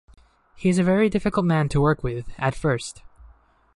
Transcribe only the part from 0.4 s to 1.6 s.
He is a very difficult